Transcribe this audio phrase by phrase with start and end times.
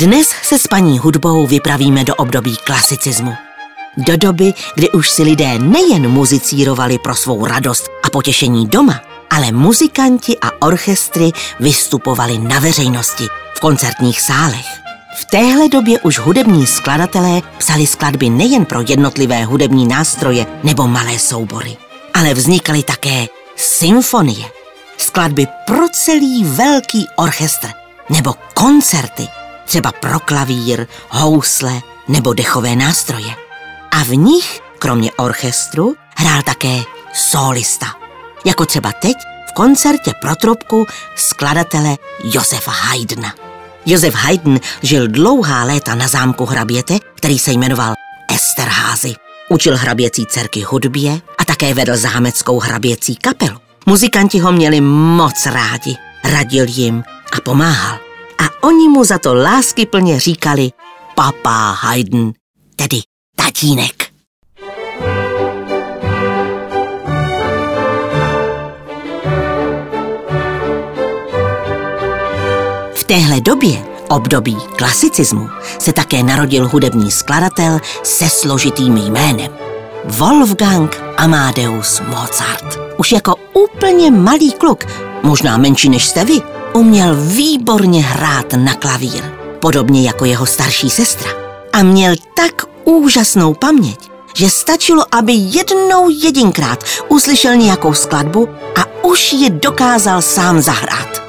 [0.00, 3.34] Dnes se s paní hudbou vypravíme do období klasicismu.
[3.96, 9.52] Do doby, kdy už si lidé nejen muzicírovali pro svou radost a potěšení doma, ale
[9.52, 11.30] muzikanti a orchestry
[11.60, 14.66] vystupovali na veřejnosti, v koncertních sálech.
[15.16, 21.18] V téhle době už hudební skladatelé psali skladby nejen pro jednotlivé hudební nástroje nebo malé
[21.18, 21.76] soubory,
[22.14, 23.26] ale vznikaly také
[23.56, 24.46] symfonie,
[24.98, 27.68] skladby pro celý velký orchestr
[28.10, 29.28] nebo koncerty,
[29.68, 33.34] třeba pro klavír, housle nebo dechové nástroje.
[33.90, 36.82] A v nich, kromě orchestru, hrál také
[37.14, 37.86] solista.
[38.44, 39.16] Jako třeba teď
[39.50, 43.34] v koncertě pro trubku skladatele Josefa Haydna.
[43.86, 47.94] Josef Haydn žil dlouhá léta na zámku hraběte, který se jmenoval
[48.34, 49.14] Esterházy.
[49.48, 53.58] Učil hraběcí dcerky hudbě a také vedl zámeckou hraběcí kapelu.
[53.86, 58.07] Muzikanti ho měli moc rádi, radil jim a pomáhal.
[58.60, 60.70] Oni mu za to lásky plně říkali
[61.14, 62.28] Papa Haydn,
[62.76, 63.00] tedy
[63.36, 64.08] tatínek.
[72.94, 79.50] V téhle době, období klasicismu, se také narodil hudební skladatel se složitým jménem.
[80.04, 82.78] Wolfgang Amadeus Mozart.
[82.96, 84.84] Už jako úplně malý kluk,
[85.22, 86.42] možná menší než jste vy,
[86.74, 89.24] uměl výborně hrát na klavír,
[89.60, 91.30] podobně jako jeho starší sestra.
[91.72, 93.98] A měl tak úžasnou paměť,
[94.34, 98.48] že stačilo, aby jednou jedinkrát uslyšel nějakou skladbu
[98.80, 101.22] a už ji dokázal sám zahrát.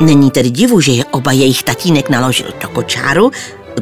[0.00, 3.30] Není tedy divu, že je oba jejich tatínek naložil do kočáru,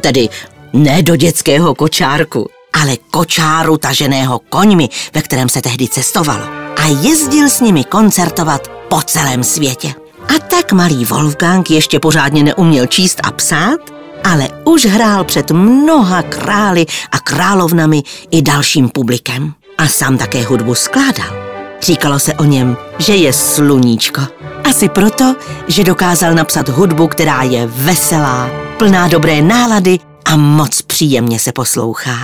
[0.01, 0.29] tedy
[0.73, 6.45] ne do dětského kočárku, ale kočáru taženého koňmi, ve kterém se tehdy cestovalo.
[6.77, 9.95] A jezdil s nimi koncertovat po celém světě.
[10.37, 13.81] A tak malý Wolfgang ještě pořádně neuměl číst a psát,
[14.25, 19.53] ale už hrál před mnoha krály a královnami i dalším publikem.
[19.79, 21.51] A sám také hudbu skládal.
[21.83, 24.23] Říkalo se o něm, že je sluníčko.
[24.65, 25.37] Asi proto,
[25.69, 32.19] že dokázal napsat hudbu, která je veselá, plná dobré nálady a moc příjemně se poslouchá.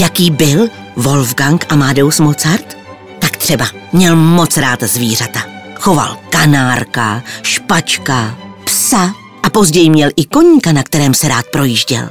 [0.00, 2.76] Jaký byl Wolfgang Amadeus Mozart?
[3.18, 5.42] Tak třeba měl moc rád zvířata.
[5.80, 12.08] Choval kanárka, špačka, psa a později měl i koníka, na kterém se rád projížděl.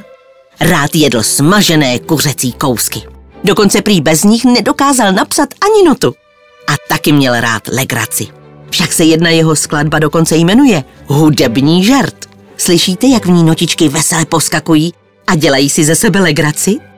[0.59, 3.01] Rád jedl smažené kuřecí kousky.
[3.43, 6.13] Dokonce prý bez nich nedokázal napsat ani notu.
[6.67, 8.27] A taky měl rád legraci.
[8.69, 12.25] Však se jedna jeho skladba dokonce jmenuje Hudební žert.
[12.57, 14.93] Slyšíte, jak v ní notičky veselé poskakují
[15.27, 16.92] a dělají si ze sebe legraci?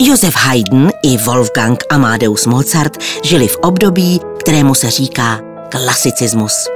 [0.00, 5.40] Josef Haydn i Wolfgang Amadeus Mozart žili v období, kterému se říká
[5.70, 6.68] klasicismus.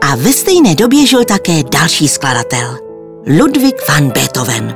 [0.00, 2.78] A ve stejné době žil také další skladatel,
[3.40, 4.74] Ludwig van Beethoven.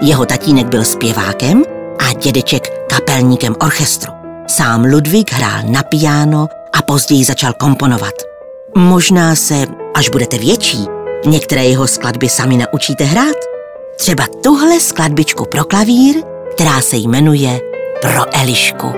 [0.00, 1.64] Jeho tatínek byl zpěvákem
[1.98, 4.12] a dědeček kapelníkem orchestru.
[4.46, 8.14] Sám Ludwig hrál na piano a později začal komponovat.
[8.76, 10.86] Možná se, až budete větší,
[11.26, 13.36] některé jeho skladby sami naučíte hrát.
[13.96, 17.60] Třeba tuhle skladbičku pro klavír která se jmenuje
[18.00, 18.92] Pro Elišku.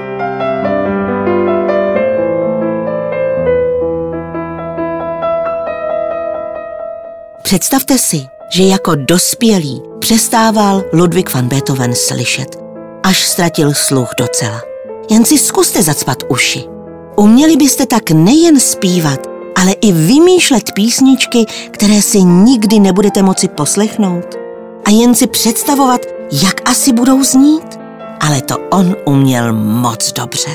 [7.42, 12.58] Představte si, že jako dospělý přestával Ludwig van Beethoven slyšet,
[13.02, 14.62] až ztratil sluch docela.
[15.10, 16.64] Jen si zkuste zacpat uši.
[17.16, 19.20] Uměli byste tak nejen zpívat,
[19.56, 24.34] ale i vymýšlet písničky, které si nikdy nebudete moci poslechnout
[24.84, 27.78] a jen si představovat, jak asi budou znít.
[28.20, 30.50] Ale to on uměl moc dobře.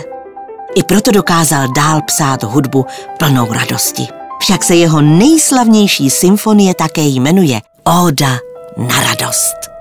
[0.75, 2.85] I proto dokázal dál psát hudbu
[3.19, 4.07] plnou radosti.
[4.39, 8.37] Však se jeho nejslavnější symfonie také jmenuje Oda
[8.77, 9.78] na radost.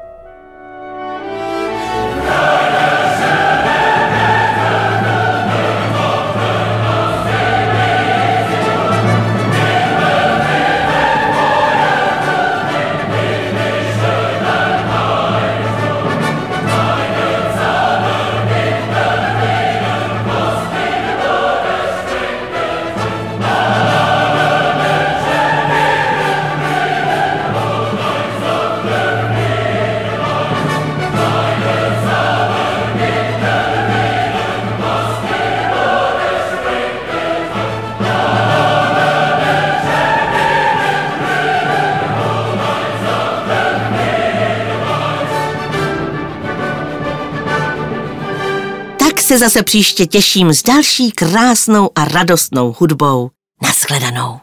[49.28, 53.30] Se zase příště těším s další krásnou a radostnou hudbou.
[53.62, 54.40] Naschledanou.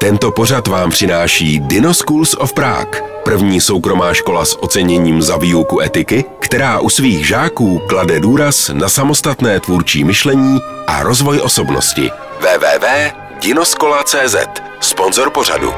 [0.00, 5.80] Tento pořad vám přináší Dino Schools of Prague, první soukromá škola s oceněním za výuku
[5.80, 12.10] etiky, která u svých žáků klade důraz na samostatné tvůrčí myšlení a rozvoj osobnosti.
[12.40, 14.36] www.dinoskola.cz
[14.80, 15.72] Sponzor pořadu.